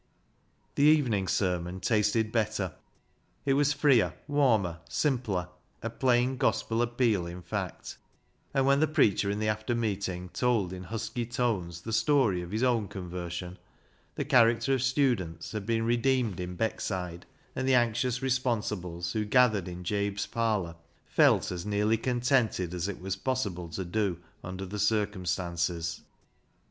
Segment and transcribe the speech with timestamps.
[0.73, 2.73] The evening sermon tasted better.
[3.45, 5.49] It was freer, warmer, simpler,—
[5.83, 7.99] a plain gospel appeal in fact;
[8.51, 12.49] and when the preacher in the after meeting told, in husky tones, the story of
[12.49, 13.59] his own conversion,
[14.15, 17.25] the character of students had been redeemed in Beckside,
[17.55, 22.99] and the anxious responsibles who gathered in Jabe's parlour felt as nearly contented as it
[22.99, 26.01] was possible to do under the circumstances.